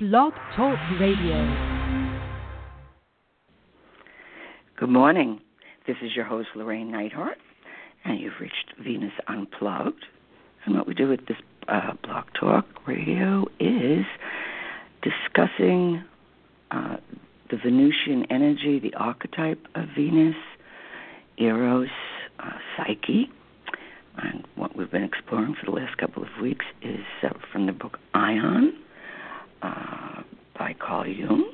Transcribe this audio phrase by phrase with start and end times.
[0.00, 1.86] Blog Talk Radio.
[4.76, 5.40] Good morning.
[5.86, 7.36] This is your host, Llorraine Neithardt,
[8.04, 10.04] and you've reached Venus Unplugged.
[10.64, 11.36] And what we do with this
[11.68, 14.04] uh, Blog Talk Radio is
[15.00, 16.02] discussing
[16.72, 16.96] uh,
[17.52, 20.34] the Venusian energy, the archetype of Venus,
[21.38, 21.86] Eros,
[22.40, 23.30] uh, Psyche.
[24.16, 27.72] And what we've been exploring for the last couple of weeks is uh, from the
[27.72, 28.72] book Aion
[29.64, 30.22] uh,
[30.58, 31.50] by Carl Jung.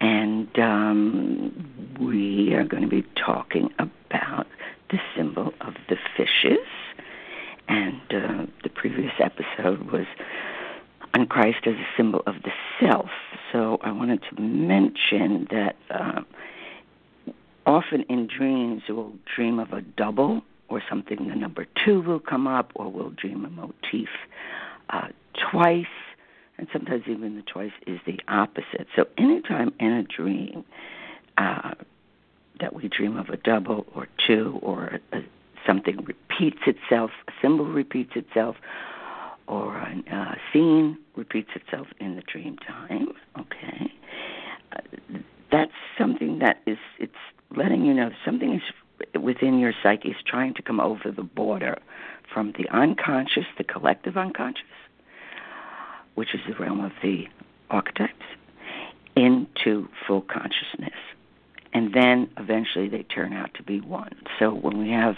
[0.00, 4.46] And um, we are going to be talking about
[4.90, 6.66] the symbol of the fishes.
[7.68, 10.06] And uh, the previous episode was
[11.14, 13.10] on Christ as a symbol of the self.
[13.52, 16.22] So I wanted to mention that uh,
[17.66, 22.46] often in dreams we'll dream of a double or something, the number two will come
[22.46, 24.08] up, or we'll dream a motif
[24.90, 25.08] uh,
[25.50, 25.86] twice,
[26.58, 28.88] and sometimes even the choice is the opposite.
[28.96, 30.64] So anytime in a dream
[31.38, 31.74] uh,
[32.60, 35.22] that we dream of a double or two, or a, a,
[35.66, 38.56] something repeats itself, a symbol repeats itself,
[39.46, 43.92] or a uh, scene repeats itself in the dream time, okay,
[44.72, 44.80] uh,
[45.50, 47.12] that's something that is it's
[47.56, 51.78] letting you know something is within your psyche is trying to come over the border
[52.32, 54.64] from the unconscious, the collective unconscious,
[56.18, 57.28] which is the realm of the
[57.70, 58.12] archetypes,
[59.14, 60.98] into full consciousness.
[61.72, 64.16] And then eventually they turn out to be one.
[64.36, 65.14] So when we have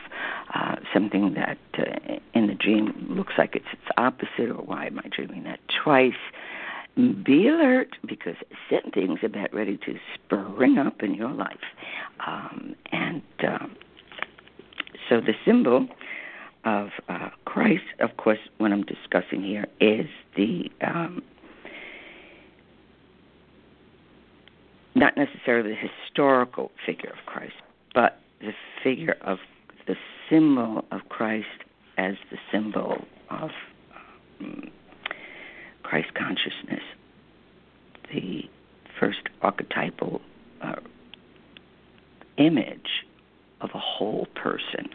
[0.54, 4.98] uh, something that uh, in the dream looks like it's its opposite, or why am
[4.98, 6.12] I dreaming that twice?
[7.24, 8.34] be alert because
[8.68, 11.56] certain things are about ready to spring up in your life.
[12.26, 13.76] Um, and um,
[15.08, 15.86] so the symbol
[16.64, 16.88] of
[17.50, 20.06] Christ, of course, what I'm discussing here is
[20.36, 21.20] the um,
[24.94, 27.54] not necessarily the historical figure of Christ,
[27.92, 28.52] but the
[28.84, 29.38] figure of
[29.88, 29.97] the
[30.30, 31.48] symbol of Christ
[31.98, 33.50] as the symbol of
[34.41, 34.70] um,
[35.82, 36.84] Christ consciousness,
[38.12, 38.42] the
[39.00, 40.20] first archetypal
[40.62, 40.76] uh,
[42.36, 43.04] image
[43.60, 44.88] of a whole person.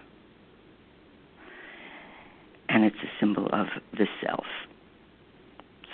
[2.75, 4.45] And it's a symbol of the self.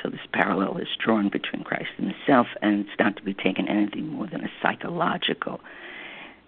[0.01, 3.35] So this parallel is drawn between Christ and the self, and it's not to be
[3.35, 5.61] taken anything more than a psychological,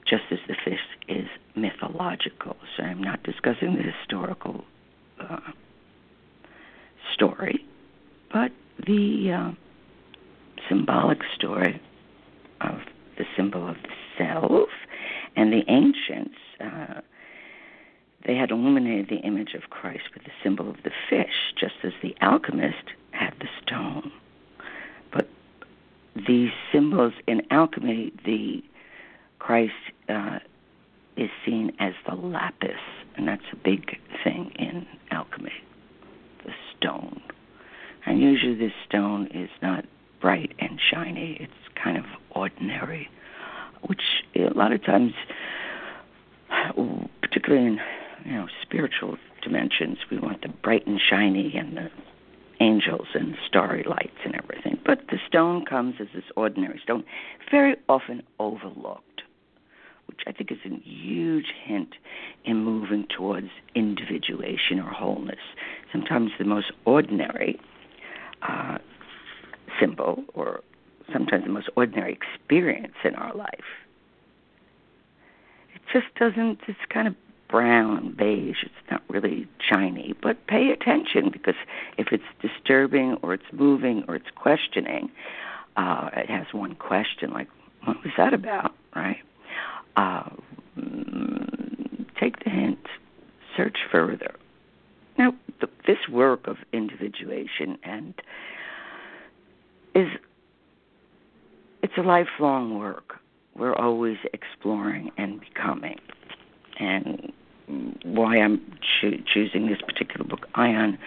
[0.06, 2.58] just as the fish is mythological.
[2.76, 4.66] So I'm not discussing the historical
[5.20, 5.52] uh,
[7.14, 7.64] story
[8.34, 8.52] but
[8.86, 9.52] the uh,
[10.68, 11.80] symbolic story
[12.60, 12.82] of
[13.18, 14.70] the symbol of the self
[15.36, 17.02] and the ancients uh,
[18.26, 21.92] they had illuminated the image of Christ with the symbol of the fish, just as
[22.02, 24.12] the alchemist had the stone.
[25.12, 25.28] But
[26.28, 28.64] these symbols in alchemy, the
[29.40, 29.74] Christ
[30.08, 30.40] uh,
[31.18, 32.80] is seen as the lapis,
[33.18, 35.64] and that's a big thing in alchemy,
[36.46, 37.22] the stone.
[38.06, 39.86] And usually this stone is not
[40.22, 41.52] bright and shiny, it's
[41.82, 43.10] kind of ordinary,
[43.82, 44.02] which
[44.36, 45.14] a lot of times,
[47.22, 47.80] particularly in
[48.26, 51.90] you know spiritual dimensions, we want the bright and shiny and the
[52.60, 54.80] angels and starry lights and everything.
[54.86, 57.04] But the stone comes as this ordinary stone,
[57.52, 59.24] very often overlooked,
[60.08, 61.96] which I think is a huge hint
[62.46, 65.40] in moving towards individuation or wholeness.
[65.92, 67.60] Sometimes the most ordinary
[68.42, 68.78] uh,
[69.80, 70.62] symbol or
[71.12, 73.48] sometimes the most ordinary experience in our life.
[75.76, 77.16] It just doesn't, it's kind of
[77.54, 80.16] brown, beige, it's not really shiny.
[80.24, 81.54] But pay attention because
[82.00, 85.12] if it's disturbing or it's moving or it's questioning,
[85.78, 87.48] uh, it has one question like,
[87.84, 89.20] what was that about, right?
[89.96, 90.30] Uh,
[90.76, 92.88] mm, take the hint,
[93.56, 94.34] search further.
[95.20, 95.36] Now,
[95.86, 98.16] this work of individuation and
[99.94, 100.08] is
[101.84, 103.20] it's a lifelong work.
[103.56, 106.00] We're always exploring and becoming.
[106.80, 107.32] And
[108.04, 110.98] why I'm cho- choosing this particular book, Aion,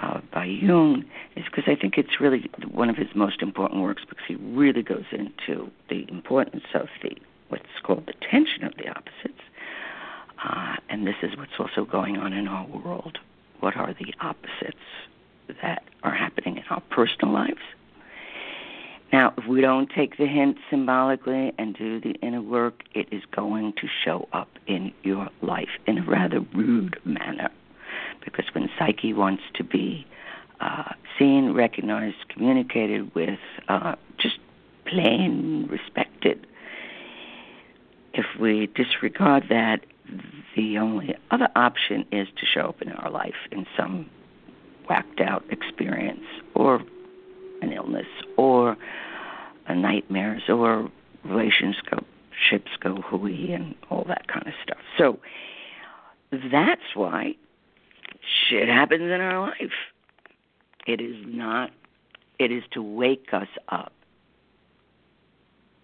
[0.00, 1.04] uh, by Jung,
[1.36, 4.82] is because I think it's really one of his most important works because he really
[4.82, 7.16] goes into the importance of the
[7.48, 9.40] what's called the tension of the opposites.
[10.44, 13.18] Uh, and this is what's also going on in our world
[13.60, 14.76] what are the opposites
[15.62, 17.60] that are happening in our personal lives.
[19.12, 23.22] Now, if we don't take the hint symbolically and do the inner work, it is
[23.34, 27.50] going to show up in your life in a rather rude manner.
[28.24, 30.06] Because when Psyche wants to be
[30.60, 33.38] uh, seen, recognized, communicated with,
[33.68, 34.38] uh, just
[34.84, 36.46] plain respected.
[38.12, 39.80] If we disregard that,
[40.56, 44.08] the only other option is to show up in our life in some
[44.88, 46.24] whacked out experience
[46.54, 46.82] or
[47.60, 48.06] an illness
[48.36, 48.76] or
[49.66, 50.90] a nightmares or
[51.24, 52.02] relationships go
[52.50, 54.78] hooey and all that kind of stuff.
[54.96, 55.18] So
[56.32, 57.34] that's why
[58.48, 59.72] shit happens in our life.
[60.86, 61.70] It is not,
[62.38, 63.92] it is to wake us up.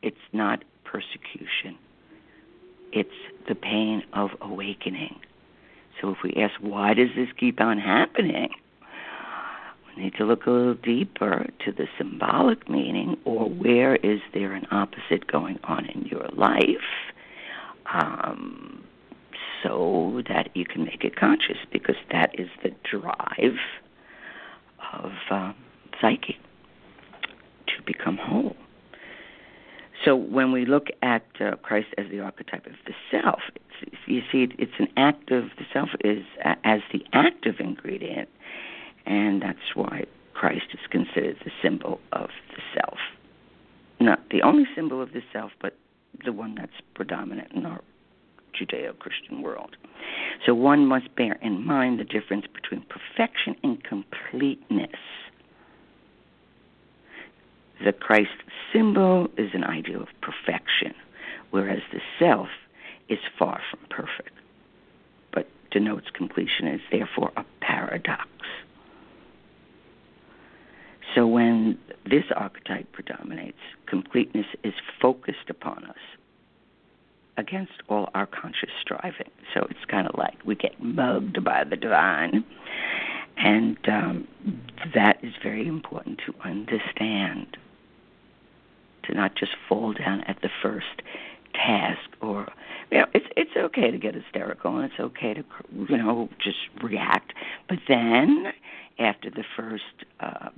[0.03, 1.79] It's not persecution,
[2.93, 3.11] it's
[3.49, 5.19] the pain of awakening.
[6.01, 8.51] So if we ask, why does this keep on happening?
[9.97, 14.67] Need to look a little deeper to the symbolic meaning, or where is there an
[14.71, 17.13] opposite going on in your life?
[17.93, 18.85] Um,
[19.63, 23.57] so that you can make it conscious because that is the drive
[24.93, 25.53] of uh,
[26.01, 26.39] psyche
[27.67, 28.57] to become whole.
[30.05, 33.41] So when we look at uh, Christ as the archetype of the self,
[34.07, 35.51] you see, it's an active.
[35.57, 38.29] The self is as the active ingredient,
[39.07, 40.05] and that's why
[40.35, 42.99] Christ is considered the symbol of the self.
[44.01, 45.77] Not the only symbol of the self, but
[46.25, 47.81] the one that's predominant in our
[48.55, 49.77] Judeo Christian world.
[50.47, 54.91] So one must bear in mind the difference between perfection and completeness.
[57.85, 58.31] The Christ
[58.73, 60.95] symbol is an ideal of perfection,
[61.51, 62.49] whereas the self
[63.09, 64.37] is far from perfect,
[65.33, 68.29] but denotes completion and is therefore a paradox.
[71.15, 75.97] So when this archetype predominates, completeness is focused upon us
[77.37, 79.31] against all our conscious striving.
[79.53, 82.45] So it's kind of like we get mugged by the divine.
[83.37, 84.29] And um,
[84.95, 87.57] that is very important to understand.
[89.05, 91.03] To not just fall down at the first
[91.53, 92.49] task, or
[92.91, 95.45] you know, it's it's okay to get hysterical and it's okay to
[95.91, 97.35] you know just react,
[97.69, 98.47] but then
[98.99, 100.49] after the first uh,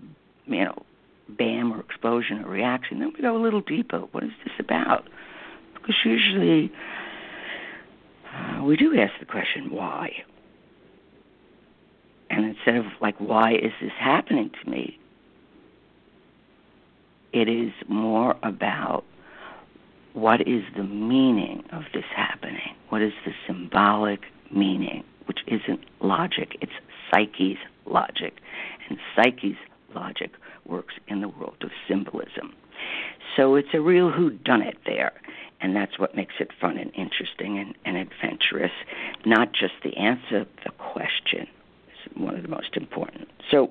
[0.46, 0.82] you know
[1.28, 4.00] bam or explosion or reaction, then we go a little deeper.
[4.12, 5.08] What is this about?
[5.75, 6.72] Because usually
[8.32, 10.10] uh, we do ask the question, why?
[12.31, 14.98] And instead of like, why is this happening to me?
[17.32, 19.04] It is more about
[20.12, 22.75] what is the meaning of this happening?
[22.88, 24.20] What is the symbolic
[24.50, 26.72] meaning, which isn't logic, it's
[27.10, 28.34] psyche's logic.
[28.88, 29.56] And psyche's
[29.96, 30.32] logic
[30.66, 32.54] works in the world of symbolism.
[33.37, 35.12] So it's a real whodunit there
[35.60, 38.72] and that's what makes it fun and interesting and, and adventurous.
[39.25, 41.48] Not just the answer, the question
[41.88, 43.28] is one of the most important.
[43.50, 43.70] So,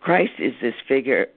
[0.00, 1.28] Christ is this figure,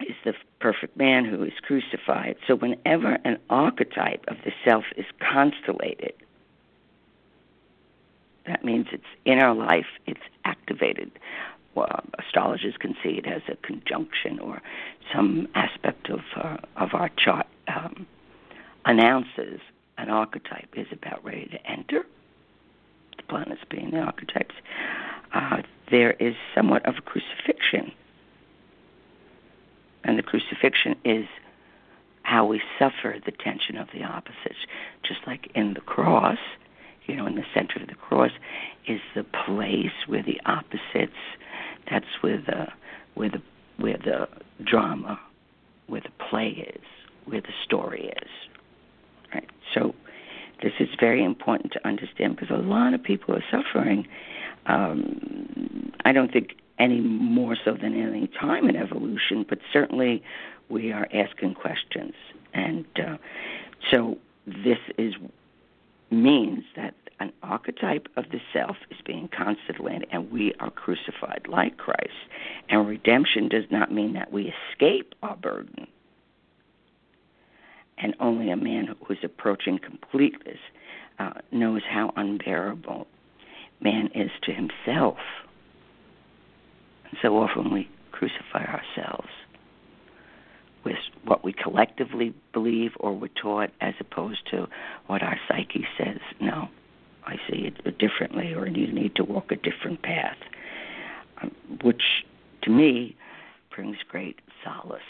[0.00, 2.36] is the perfect man who is crucified.
[2.46, 6.14] So, whenever an archetype of the self is constellated,
[8.46, 11.10] that means it's in our life, it's activated.
[11.74, 14.62] Well, astrologers can see it as a conjunction or
[15.12, 18.06] some aspect of uh, of our chart um,
[18.84, 19.60] announces
[19.98, 22.04] an archetype is about ready to enter,
[23.16, 24.54] the planets being the archetypes,
[25.32, 27.92] uh, there is somewhat of a crucifixion.
[30.04, 31.26] And the crucifixion is
[32.22, 34.66] how we suffer the tension of the opposites.
[35.02, 36.38] Just like in the cross,
[37.06, 38.32] you know, in the center of the cross
[38.86, 41.18] is the place where the opposites,
[41.90, 42.66] that's where the,
[43.14, 43.42] where the,
[43.76, 44.28] where the
[44.64, 45.20] drama,
[45.86, 46.82] where the play is
[47.24, 48.28] where the story is.
[49.32, 49.48] Right?
[49.74, 49.94] So
[50.62, 54.06] this is very important to understand because a lot of people are suffering.
[54.66, 60.22] Um, I don't think any more so than any time in evolution, but certainly
[60.68, 62.14] we are asking questions,
[62.52, 63.16] and uh,
[63.90, 65.14] so this is
[66.22, 71.76] means that an archetype of the self is being constantly, and we are crucified like
[71.76, 72.10] Christ.
[72.68, 75.86] And redemption does not mean that we escape our burden
[77.98, 80.58] and only a man who is approaching completeness
[81.18, 83.06] uh, knows how unbearable
[83.80, 85.18] man is to himself.
[87.08, 89.28] And so often we crucify ourselves
[91.24, 94.66] what we collectively believe or were taught as opposed to
[95.06, 96.68] what our psyche says, no,
[97.26, 100.36] I see it differently, or you need to walk a different path,
[101.42, 101.50] um,
[101.82, 102.24] which
[102.62, 103.16] to me
[103.74, 105.02] brings great solace.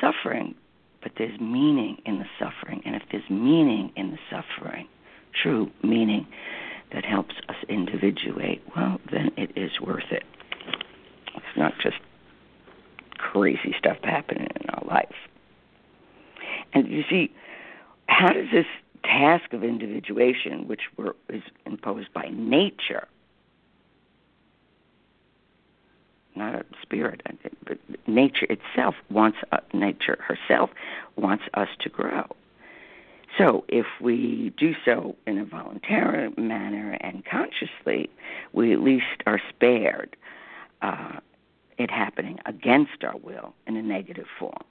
[0.00, 0.54] Suffering
[1.04, 2.82] but there's meaning in the suffering.
[2.84, 4.88] And if there's meaning in the suffering,
[5.40, 6.26] true meaning
[6.92, 10.24] that helps us individuate, well, then it is worth it.
[11.36, 11.96] It's not just
[13.34, 15.14] crazy stuff happening in our life.
[16.72, 17.32] And you see,
[18.06, 18.66] how does this
[19.02, 23.06] task of individuation, which were, is imposed by nature,
[26.36, 27.22] not a spirit,
[27.64, 30.70] but nature itself wants uh, nature herself
[31.16, 32.24] wants us to grow.
[33.38, 38.10] So if we do so in a voluntary manner and consciously,
[38.52, 40.16] we at least are spared
[40.82, 41.20] uh,
[41.78, 44.62] it happening against our will in a negative form.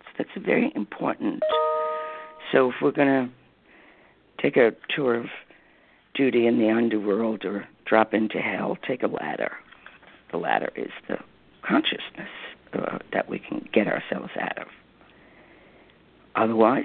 [0.00, 1.42] So that's a very important.
[2.52, 5.26] So if we're going to take a tour of
[6.14, 9.52] duty in the underworld or drop into hell, take a ladder.
[10.30, 11.18] The ladder is the
[11.62, 12.28] consciousness
[12.72, 14.68] uh, that we can get ourselves out of.
[16.34, 16.84] Otherwise,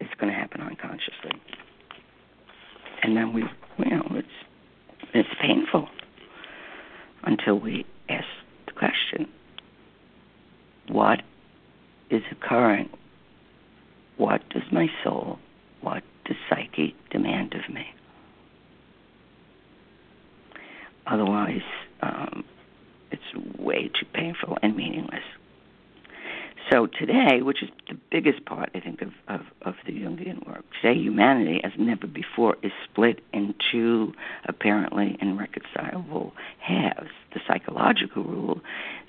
[0.00, 1.30] it's going to happen unconsciously.
[3.02, 3.42] And then we,
[3.78, 4.28] you know, it's
[5.14, 5.88] it's painful
[7.24, 8.26] until we ask
[8.66, 9.28] the question
[10.88, 11.22] what
[12.10, 12.90] is occurring?
[14.16, 15.38] What does my soul,
[15.80, 17.86] what does psyche demand of me?
[21.06, 21.62] Otherwise,
[22.02, 22.44] um,
[23.10, 25.22] it's way too painful and meaningless.
[26.70, 30.64] So today, which is the biggest part, I think, of, of, of the Jungian work,
[30.80, 34.12] today humanity, as never before, is split into
[34.44, 37.10] apparently irreconcilable halves.
[37.34, 38.60] The psychological rule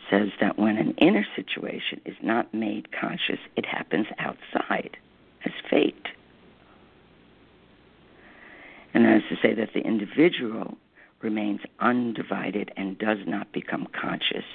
[0.09, 4.97] says that when an inner situation is not made conscious, it happens outside
[5.45, 6.07] as fate.
[8.95, 10.77] And that is to say that the individual
[11.21, 14.45] remains undivided and does not become conscious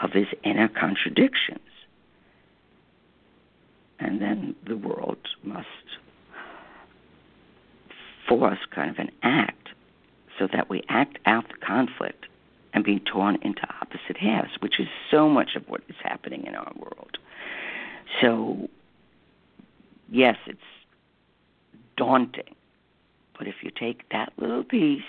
[0.00, 1.60] of his inner contradictions
[3.98, 5.66] and then the world must
[8.28, 9.68] force kind of an act
[10.38, 12.26] so that we act out the conflict
[12.74, 16.54] and be torn into opposite halves, which is so much of what is happening in
[16.54, 17.16] our world.
[18.20, 18.68] So,
[20.10, 20.58] yes, it's
[21.96, 22.54] daunting,
[23.38, 25.00] but if you take that little piece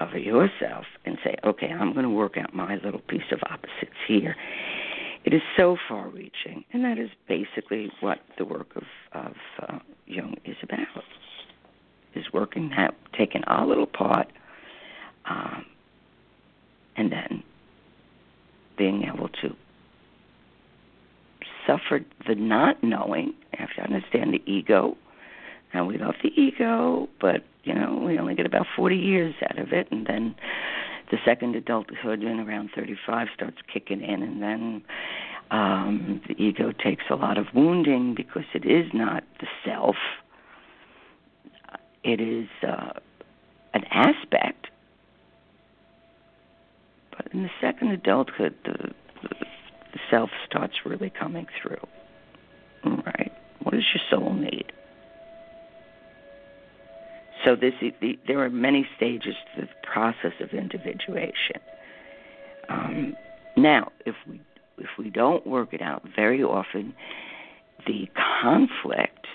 [0.00, 3.96] of yourself and say, okay, I'm going to work out my little piece of opposites
[4.06, 4.36] here,
[5.32, 8.82] it is so far reaching, and that is basically what the work of,
[9.14, 10.86] of uh, Jung is about.
[12.14, 14.28] Is working that, taking our little part,
[15.24, 15.64] um,
[16.96, 17.42] and then
[18.76, 19.56] being able to
[21.66, 23.28] suffer the not knowing.
[23.52, 24.98] You have to understand the ego,
[25.72, 29.58] and we love the ego, but you know we only get about forty years out
[29.58, 30.34] of it, and then
[31.12, 34.82] the second adulthood in around 35 starts kicking in, and then
[35.50, 39.96] um, the ego takes a lot of wounding because it is not the self.
[42.02, 42.94] It is uh,
[43.74, 44.68] an aspect.
[47.14, 49.28] But in the second adulthood, the, the,
[49.92, 51.86] the self starts really coming through.
[52.84, 53.32] Right?
[53.62, 54.72] What does your soul need?
[57.44, 61.60] So this, the, there are many stages to process of individuation.
[62.68, 63.14] Um,
[63.56, 64.40] now, if we
[64.78, 66.94] if we don't work it out, very often
[67.86, 68.08] the
[68.42, 69.26] conflict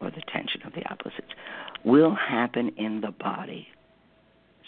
[0.00, 1.32] or the tension of the opposites
[1.84, 3.68] will happen in the body.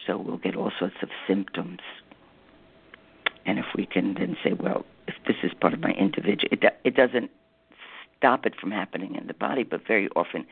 [0.07, 1.81] So we'll get all sorts of symptoms.
[3.47, 6.65] And if we can then say, well, if this is part of my individual, it,
[6.85, 7.31] it doesn't
[8.17, 10.47] stop it from happening in the body, but very often,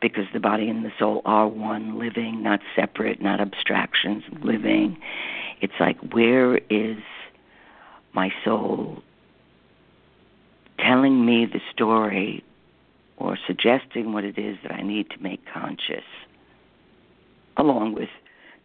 [0.00, 4.96] because the body and the soul are one living, not separate, not abstractions, living.
[5.60, 6.98] It's like, where is
[8.12, 9.02] my soul
[10.78, 12.44] telling me the story
[13.16, 16.04] or suggesting what it is that I need to make conscious,
[17.56, 18.10] along with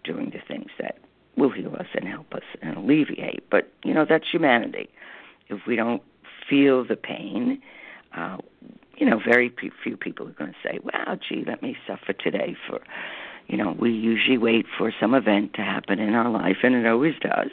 [0.04, 0.98] doing the things that
[1.38, 3.50] will heal us and help us and alleviate.
[3.50, 4.90] But, you know, that's humanity.
[5.48, 6.04] If we don't
[6.50, 7.62] feel the pain,
[8.16, 8.38] uh,
[9.02, 9.52] you know, very
[9.84, 12.80] few people are going to say, "Wow, gee, let me suffer today." For,
[13.48, 16.86] you know, we usually wait for some event to happen in our life, and it
[16.86, 17.50] always does.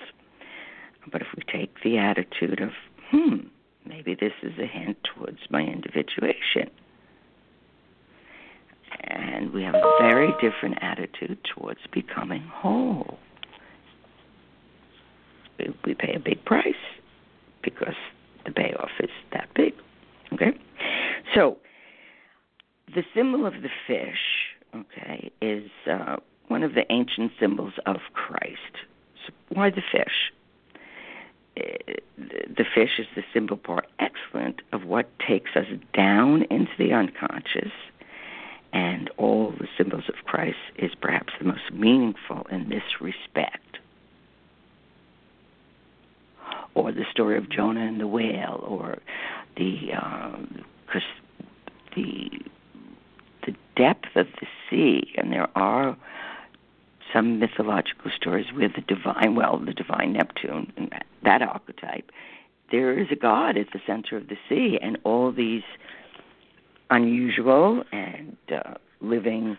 [1.11, 2.73] But if we take the attitude of,
[3.11, 3.47] "Hmm,
[3.87, 6.69] maybe this is a hint towards my individuation,"
[9.00, 13.19] and we have a very different attitude towards becoming whole,
[15.59, 16.85] we, we pay a big price
[17.62, 17.97] because
[18.45, 19.73] the payoff is that big.
[20.32, 20.58] Okay?
[21.35, 21.58] So,
[22.94, 26.16] the symbol of the fish, okay, is uh,
[26.49, 28.87] one of the ancient symbols of Christ.
[29.26, 30.32] So why the fish?
[31.56, 36.92] Uh, the fish is the symbol par excellence of what takes us down into the
[36.92, 37.73] unconscious,
[38.73, 43.78] and all the symbols of Christ is perhaps the most meaningful in this respect.
[46.78, 48.99] or the story of Jonah and the whale, or
[49.58, 50.64] the um,
[51.94, 52.30] the
[53.46, 55.96] the depth of the sea, and there are
[57.12, 62.10] some mythological stories where the divine, well, the divine Neptune, and that, that archetype,
[62.70, 65.62] there is a god at the center of the sea, and all these
[66.90, 69.56] unusual and uh, living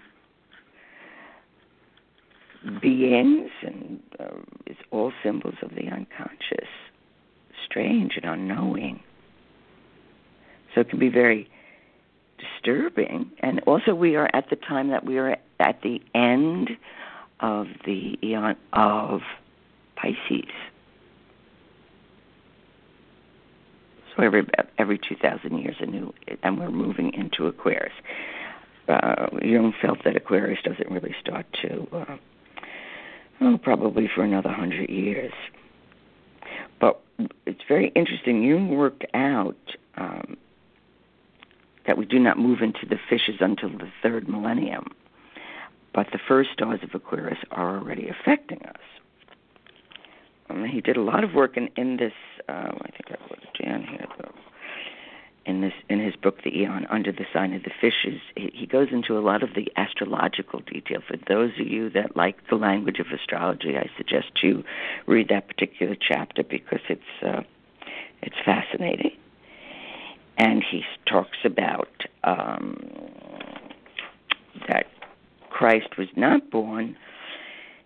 [2.82, 4.26] beings, and uh,
[4.66, 6.70] it's all symbols of the unconscious,
[7.66, 9.02] strange and unknowing.
[10.74, 11.50] So it can be very
[12.38, 13.32] disturbing.
[13.40, 16.70] And also, we are at the time that we are at the end
[17.40, 19.22] of the eon of
[19.96, 20.46] Pisces.
[24.16, 24.48] So every
[24.78, 27.94] every two thousand years, a new, and we're moving into Aquarius.
[28.88, 32.18] Uh, Jung felt that Aquarius doesn't really start to, uh,
[33.42, 35.34] oh, probably for another hundred years.
[36.82, 37.00] But
[37.46, 38.42] it's very interesting.
[38.44, 39.58] Jung worked out
[39.96, 40.38] um,
[41.90, 44.92] that we do not move into the fishes until the third millennium.
[45.92, 48.82] But the first stars of Aquarius are already affecting us.
[50.52, 52.14] Um, he did a lot of work in, in this,
[52.48, 54.36] uh, I think I wrote it down here, though.
[55.48, 58.66] In this, in his book, The Eon Under the Sign of the Fishes, he, he
[58.68, 61.02] goes into a lot of the astrological detail.
[61.02, 64.64] For those of you that like the language of astrology, I suggest you
[65.08, 67.42] read that particular chapter because it's uh,
[68.22, 69.18] it's fascinating
[70.40, 72.80] and he talks about um,
[74.68, 74.88] that
[75.50, 76.98] Christ was not born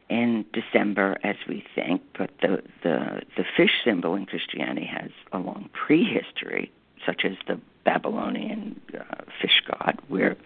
[0.08, 5.40] in December as we think, but the, the, the fish symbol in Christianity has a
[5.40, 6.72] long prehistory,
[7.04, 10.38] such as the Babylonian uh, fish god, where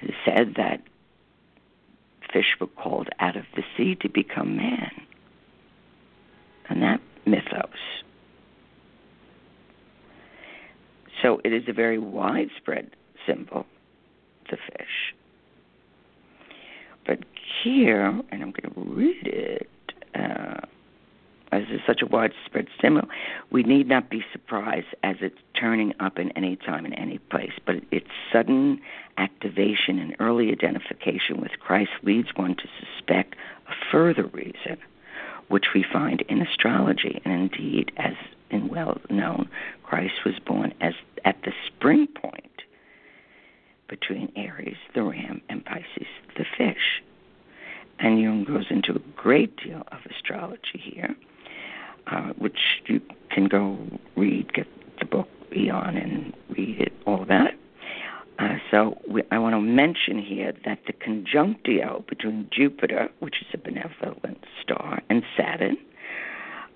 [0.00, 0.80] it said that
[2.32, 4.92] fish were called out of the sea to become man.
[6.68, 8.01] And that mythos
[11.22, 12.90] So it is a very widespread
[13.26, 13.64] symbol,
[14.50, 15.14] the fish.
[17.06, 17.20] But
[17.62, 19.70] here, and I'm going to read it,
[20.14, 20.66] uh,
[21.52, 23.08] as it's such a widespread symbol,
[23.50, 27.52] we need not be surprised as it's turning up in any time in any place.
[27.64, 28.80] But its sudden
[29.18, 33.36] activation and early identification with Christ leads one to suspect
[33.68, 34.78] a further reason,
[35.48, 38.14] which we find in astrology, and indeed, as
[38.52, 39.48] in well known,
[39.82, 42.62] Christ was born as at the spring point
[43.88, 47.02] between Aries, the ram, and Pisces, the fish.
[47.98, 51.14] And Jung goes into a great deal of astrology here,
[52.06, 53.78] uh, which you can go
[54.16, 54.66] read, get
[54.98, 57.54] the book Aion and read it, all that.
[58.38, 63.48] Uh, so we, I want to mention here that the conjunctio between Jupiter, which is
[63.52, 65.76] a benevolent star, and Saturn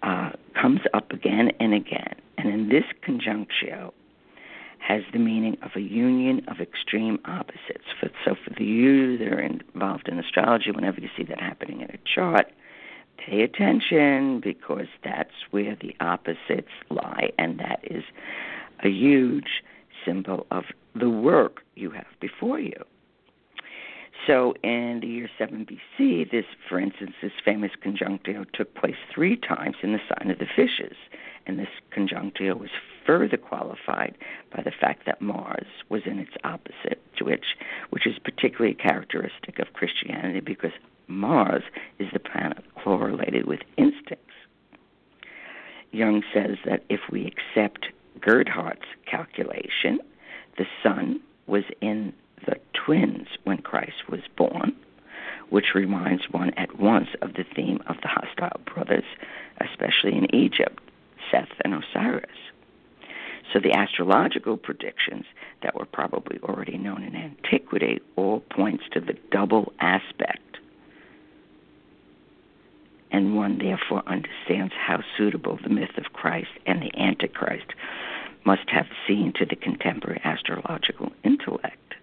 [0.03, 2.15] uh, comes up again and again.
[2.39, 3.93] And in this conjunctio,
[4.79, 7.87] has the meaning of a union of extreme opposites.
[7.99, 11.81] For, so, for the you that are involved in astrology, whenever you see that happening
[11.81, 12.53] in a chart,
[13.19, 18.05] pay attention because that's where the opposites lie, and that is
[18.85, 19.65] a huge
[20.05, 22.81] symbol of the work you have before you.
[24.25, 29.37] So, in the year 7 BC, this, for instance, this famous conjunctio took place three
[29.37, 30.97] times in the sign of the fishes
[31.47, 32.71] and this conjunctio was
[33.05, 34.17] further qualified
[34.55, 37.57] by the fact that Mars was in its opposite, which,
[37.91, 40.73] which is particularly characteristic of Christianity because
[41.07, 41.63] Mars
[41.99, 44.23] is the planet correlated with instincts.
[45.93, 47.87] Jung says that if we accept
[48.21, 50.01] Gerhardt's calculation,
[50.59, 52.13] the sun was in
[52.45, 54.75] the twins when Christ was born,
[55.51, 59.05] which reminds one at once of the theme of the hostile brothers,
[59.61, 60.81] especially in Egypt.
[61.31, 62.31] Seth and Osiris.
[63.53, 65.25] So the astrological predictions
[65.63, 70.59] that were probably already known in antiquity all points to the double aspect.
[73.13, 77.73] And one therefore understands how suitable the myth of Christ and the Antichrist
[78.45, 81.95] must have seemed to the contemporary astrological intellect.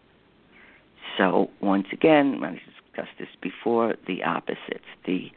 [1.18, 4.86] So once again, I discussed this before, the opposites.
[5.06, 5.32] The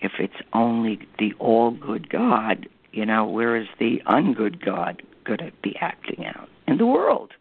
[0.00, 5.40] if it's only the all good God, you know, where is the ungood God going
[5.40, 6.48] to be acting out?
[6.68, 7.32] In the world.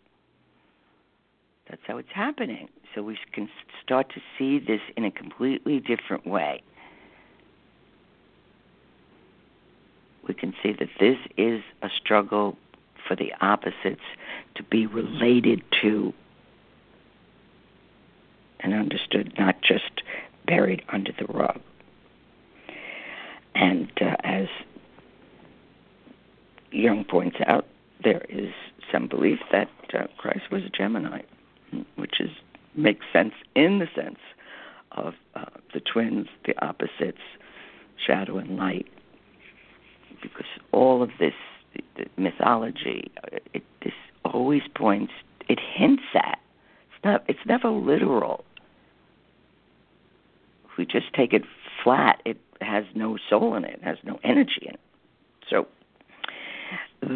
[1.69, 2.69] That's how it's happening.
[2.93, 3.49] So we can
[3.83, 6.63] start to see this in a completely different way.
[10.27, 12.57] We can see that this is a struggle
[13.07, 14.01] for the opposites
[14.55, 16.13] to be related to
[18.59, 20.01] and understood, not just
[20.47, 21.59] buried under the rug.
[23.53, 24.47] And uh, as
[26.73, 27.65] Jung points out,
[28.03, 28.51] there is
[28.91, 31.21] some belief that uh, Christ was a Gemini,
[31.95, 32.29] which is
[32.75, 34.19] makes sense in the sense
[34.93, 37.21] of uh, the twins, the opposites,
[38.05, 38.87] shadow and light,
[40.21, 41.33] because all of this
[42.17, 43.93] mythology, uh, it this
[44.25, 45.13] always points,
[45.47, 46.39] it hints at.
[46.89, 47.23] It's not.
[47.27, 48.43] It's never literal.
[50.65, 51.43] If we just take it
[51.83, 54.79] flat, it has no soul in it, it has no energy in it.
[55.49, 55.67] So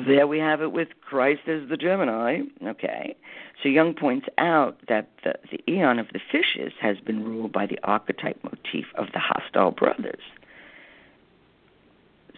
[0.07, 2.41] there we have it with Christ as the Gemini.
[2.65, 3.15] Okay.
[3.61, 7.65] So Jung points out that the, the eon of the fishes has been ruled by
[7.65, 10.21] the archetype motif of the hostile brothers.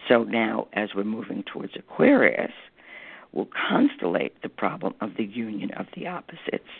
[0.08, 2.52] So now, as we're moving towards Aquarius,
[3.32, 6.70] we'll constellate the problem of the union of the opposites.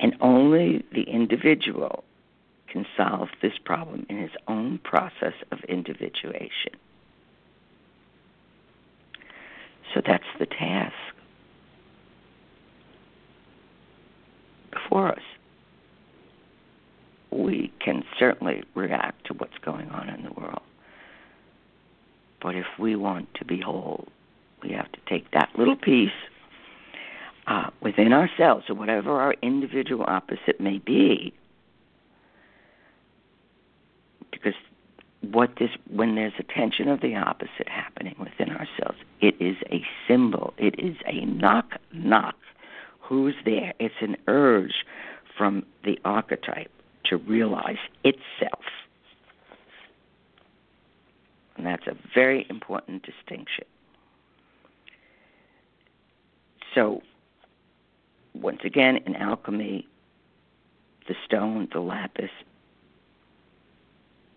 [0.00, 2.04] And only the individual
[2.68, 6.72] can solve this problem in his own process of individuation.
[9.94, 10.94] So that's the task
[14.72, 15.22] before us.
[17.30, 20.62] We can certainly react to what's going on in the world.
[22.42, 24.08] But if we want to be whole,
[24.62, 26.10] we have to take that little piece
[27.46, 31.32] uh, within ourselves, or whatever our individual opposite may be,
[34.30, 34.54] because
[35.32, 39.84] what this when there's a tension of the opposite happening within ourselves it is a
[40.06, 42.36] symbol it is a knock knock.
[43.00, 43.74] Who's there?
[43.78, 44.84] It's an urge
[45.36, 46.70] from the archetype
[47.04, 48.64] to realize itself.
[51.56, 53.64] And that's a very important distinction.
[56.74, 57.02] So
[58.34, 59.86] once again in alchemy
[61.06, 62.30] the stone the lapis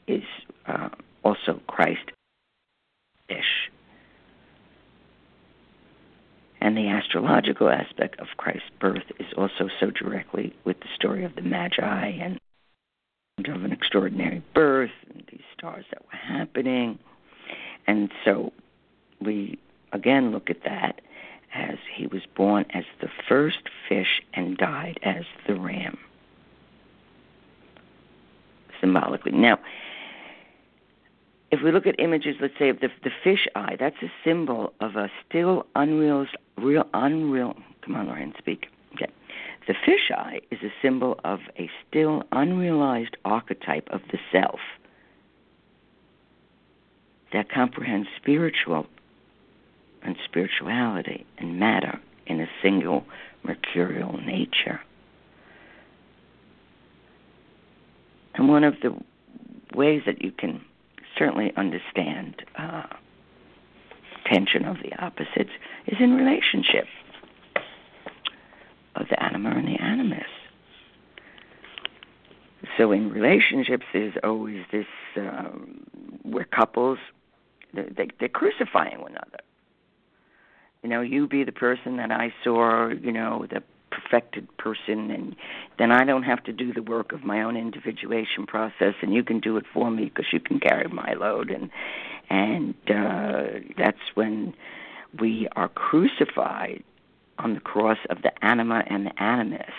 [0.08, 0.24] is
[0.66, 0.90] uh,
[1.24, 2.12] also Christ
[3.30, 3.70] ish.
[6.60, 11.36] And the astrological aspect of Christ's birth is also so directly with the story of
[11.36, 12.40] the Magi and
[13.48, 16.98] of an extraordinary birth and these stars that were happening.
[17.86, 18.52] And so
[19.22, 19.60] we
[19.94, 21.02] again look at that
[21.54, 25.98] as he was born as the first fish and died as the ram.
[28.82, 29.32] Symbolically.
[29.32, 29.60] Now,
[31.58, 34.74] if we look at images, let's say of the the fish eye, that's a symbol
[34.80, 37.56] of a still unreal, real unreal.
[37.82, 38.68] Come on, Lauren, speak.
[38.94, 39.12] Okay,
[39.68, 44.60] the fish eye is a symbol of a still unrealized archetype of the self
[47.34, 48.86] that comprehends spiritual
[50.04, 53.04] and spirituality and matter in a single
[53.44, 54.80] mercurial nature.
[58.36, 58.96] And one of the
[59.76, 60.62] ways that you can
[61.18, 62.84] certainly understand uh,
[64.26, 65.52] tension of the opposites
[65.88, 66.86] is in relationship
[68.96, 70.28] of the anima and the animus.
[72.78, 75.84] So in relationships, there's always this um,
[76.24, 77.00] where couples
[77.74, 79.40] they, they're crucifying one another.
[80.84, 82.90] You know, you be the person that I saw.
[82.90, 85.36] You know, the perfected person and
[85.80, 89.24] then I don't have to do the work of my own individuation process and you
[89.24, 91.70] can do it for me because you can carry my load and
[92.30, 94.54] and uh that's when
[95.20, 96.84] we are crucified
[97.40, 99.74] on the cross of the anima and the animus.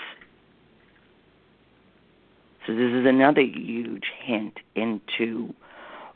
[2.67, 5.55] So this is another huge hint into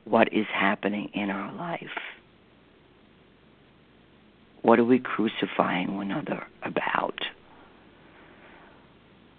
[0.04, 1.98] what is happening in our life.
[4.62, 7.20] What are we crucifying one another about?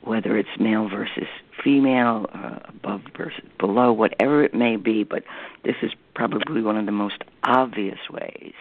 [0.04, 1.28] Whether it's male versus
[1.64, 5.24] female, uh, above versus below, whatever it may be, but
[5.64, 8.54] this is probably one of the most obvious ways.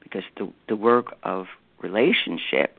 [0.00, 1.46] Because the, the work of
[1.80, 2.78] relationship,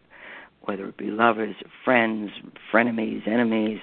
[0.62, 2.32] whether it be lovers, friends,
[2.72, 3.80] frenemies, enemies,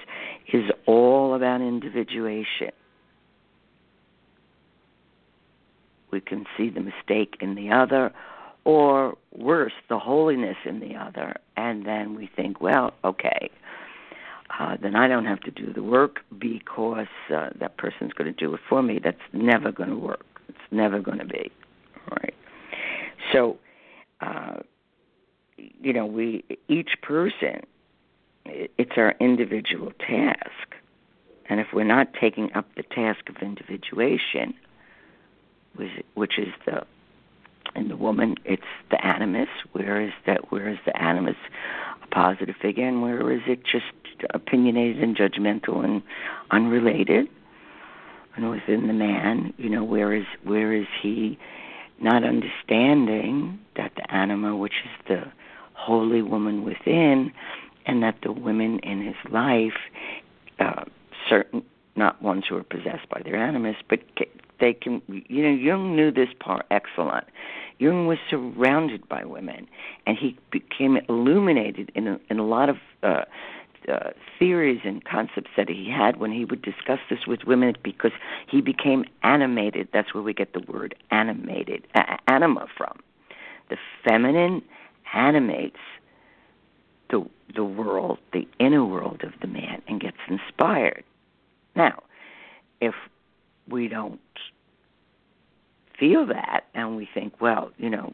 [0.51, 2.71] is all about individuation.
[6.11, 8.11] We can see the mistake in the other
[8.65, 13.49] or worse, the holiness in the other, and then we think, well, okay,
[14.59, 18.39] uh, then I don't have to do the work because uh, that person's going to
[18.39, 18.99] do it for me.
[19.03, 20.25] That's never going to work.
[20.47, 21.51] It's never going to be.
[22.09, 22.35] All right.
[23.31, 23.57] So,
[24.21, 24.59] uh,
[25.57, 27.61] you know, we each person,
[28.45, 30.75] it's our individual task,
[31.49, 34.53] and if we're not taking up the task of individuation,
[36.13, 36.83] which is the
[37.75, 39.49] in the woman it's the animus.
[39.71, 41.35] Where is that where is the animus?
[42.03, 43.85] A positive figure and where is it just
[44.33, 46.01] opinionated and judgmental and
[46.51, 47.27] unrelated?
[48.35, 51.37] And within the man you know where is where is he
[51.99, 55.31] not understanding that the anima, which is the
[55.73, 57.31] holy woman within,
[57.85, 59.73] and that the women in his life,
[60.59, 60.83] uh,
[61.29, 61.63] certain
[61.95, 63.99] not ones who are possessed by their animus, but
[64.59, 65.01] they can.
[65.07, 67.25] You know, Jung knew this part excellent.
[67.79, 69.67] Jung was surrounded by women,
[70.05, 73.23] and he became illuminated in a, in a lot of uh,
[73.91, 78.11] uh, theories and concepts that he had when he would discuss this with women because
[78.47, 79.89] he became animated.
[79.91, 82.99] That's where we get the word animated, uh, anima from.
[83.69, 84.61] The feminine
[85.13, 85.79] animates
[87.09, 91.03] the the world, the inner world of the man, and gets inspired.
[91.75, 92.03] Now,
[92.81, 92.93] if
[93.69, 94.19] we don't
[95.99, 98.13] feel that and we think, well, you know,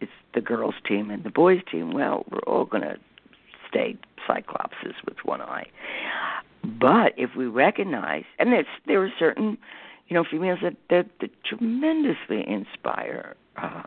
[0.00, 2.96] it's the girls' team and the boys' team, well, we're all going to
[3.68, 5.66] stay cyclopses with one eye.
[6.64, 9.56] But if we recognize, and there's there are certain,
[10.08, 13.82] you know, females that that, that tremendously inspire uh,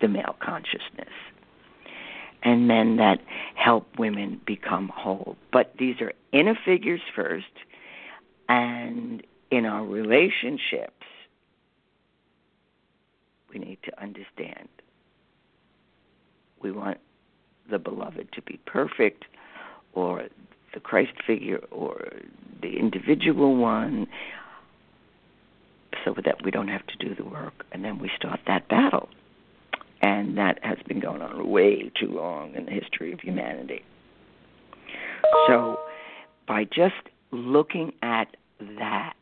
[0.00, 1.12] the male consciousness,
[2.42, 3.20] and men that
[3.54, 5.36] help women become whole.
[5.52, 7.52] But these are inner figures first,
[8.50, 11.06] and in our relationships,
[13.52, 14.68] we need to understand.
[16.60, 16.98] We want
[17.70, 19.24] the beloved to be perfect
[19.92, 20.24] or
[20.74, 22.08] the Christ figure or
[22.60, 24.08] the individual one
[26.04, 27.64] so that we don't have to do the work.
[27.70, 29.08] And then we start that battle.
[30.02, 33.84] And that has been going on way too long in the history of humanity.
[35.46, 35.78] So
[36.48, 36.94] by just
[37.30, 38.36] looking at
[38.78, 39.14] that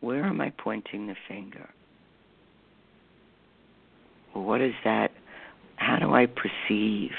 [0.00, 1.68] where am i pointing the finger
[4.32, 5.12] what is that?
[5.76, 7.12] How do I perceive?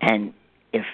[0.00, 0.32] And
[0.72, 0.84] if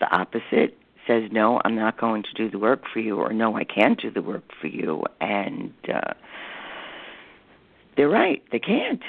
[0.00, 3.56] the opposite says, no, I'm not going to do the work for you, or no,
[3.56, 6.14] I can't do the work for you, and uh,
[7.96, 9.02] they're right, they can't.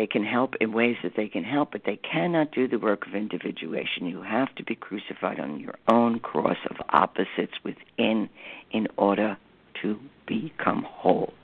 [0.00, 3.06] They can help in ways that they can help, but they cannot do the work
[3.06, 4.06] of individuation.
[4.06, 8.30] You have to be crucified on your own cross of opposites within
[8.70, 9.36] in order
[9.82, 11.34] to become whole.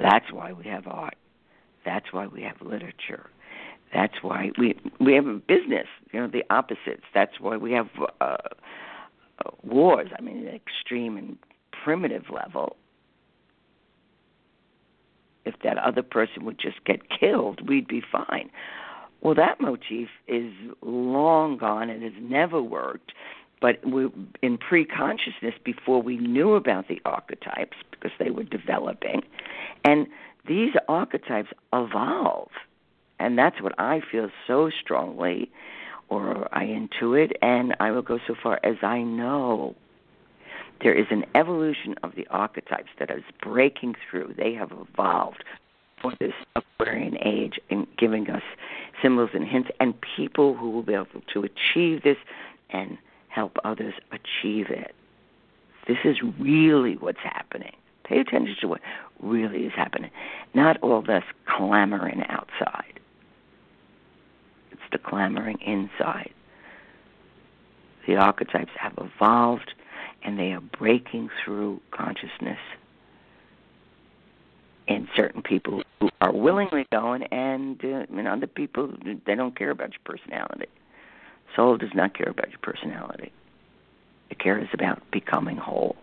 [0.00, 1.16] That's why we have art.
[1.84, 3.28] That's why we have literature.
[3.92, 5.86] That's why we we have a business.
[6.12, 7.04] You know, the opposites.
[7.12, 7.90] That's why we have
[8.22, 10.08] uh, uh, wars.
[10.18, 11.36] I mean, extreme and
[11.84, 12.76] primitive level.
[15.44, 18.50] If that other person would just get killed, we'd be fine.
[19.20, 20.52] Well, that motif is
[20.82, 23.12] long gone and has never worked.
[23.60, 24.08] But we,
[24.42, 29.22] in pre-consciousness, before we knew about the archetypes, because they were developing,
[29.84, 30.08] and
[30.48, 32.50] these archetypes evolve.
[33.20, 35.48] And that's what I feel so strongly,
[36.08, 39.76] or I intuit, and I will go so far as I know
[40.82, 44.34] there is an evolution of the archetypes that is breaking through.
[44.36, 45.44] They have evolved
[46.00, 48.42] for this Aquarian age and giving us
[49.00, 52.16] symbols and hints, and people who will be able to achieve this
[52.70, 54.94] and help others achieve it.
[55.86, 57.72] This is really what's happening.
[58.04, 58.80] Pay attention to what
[59.20, 60.10] really is happening.
[60.54, 63.00] Not all this clamoring outside.
[64.72, 66.32] It's the clamoring inside.
[68.06, 69.72] The archetypes have evolved
[70.24, 72.58] and they are breaking through consciousness
[74.88, 78.92] in certain people who are willingly going and uh, and other people
[79.26, 80.68] they don't care about your personality.
[81.54, 83.32] Soul does not care about your personality.
[84.30, 85.96] It cares about becoming whole.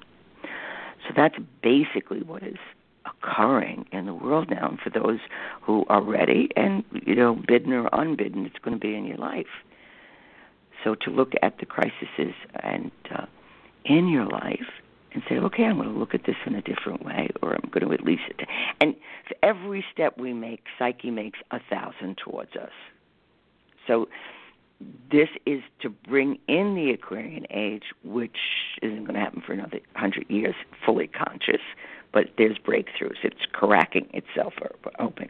[0.43, 2.58] So that's basically what is
[3.05, 4.69] occurring in the world now.
[4.69, 5.19] And for those
[5.62, 9.17] who are ready and, you know, bidden or unbidden, it's going to be in your
[9.17, 9.47] life.
[10.84, 12.88] So to look at the crises and
[13.89, 14.69] in your life
[15.12, 17.69] and say, okay, I'm going to look at this in a different way, or I'm
[17.71, 18.21] going to at least.
[18.80, 18.95] And
[19.41, 22.71] every step we make, psyche makes a thousand towards us.
[23.88, 24.08] So
[25.12, 28.38] this is to bring in the Aquarian age, which
[28.82, 31.62] isn't going to happen for another hundred years, fully conscious,
[32.13, 33.17] but there's breakthroughs.
[33.23, 34.54] It's cracking itself
[34.99, 35.30] open.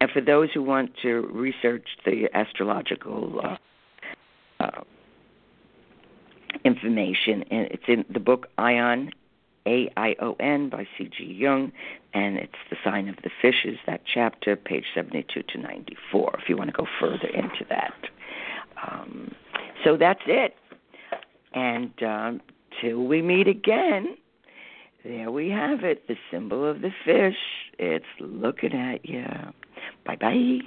[0.00, 3.56] And for those who want to research the astrological uh,
[4.60, 4.80] uh,
[6.64, 9.10] information, and it's in the book Aion,
[9.66, 11.08] A I O N by C.
[11.16, 11.24] G.
[11.24, 11.72] Jung,
[12.14, 13.78] and it's the sign of the fishes.
[13.86, 16.38] That chapter, page seventy-two to ninety-four.
[16.40, 17.94] If you want to go further into that.
[18.86, 19.34] Um,
[19.84, 20.56] so that's it.
[21.54, 22.40] And um,
[22.80, 24.16] till we meet again,
[25.04, 27.36] there we have it the symbol of the fish.
[27.78, 29.26] It's looking at you.
[30.04, 30.58] Bye bye.